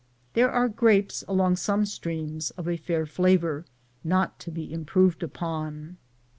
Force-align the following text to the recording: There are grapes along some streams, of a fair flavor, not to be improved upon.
There 0.33 0.49
are 0.49 0.67
grapes 0.67 1.23
along 1.27 1.57
some 1.57 1.85
streams, 1.85 2.49
of 2.57 2.67
a 2.67 2.75
fair 2.75 3.05
flavor, 3.05 3.65
not 4.03 4.39
to 4.39 4.49
be 4.49 4.73
improved 4.73 5.21
upon. 5.21 5.97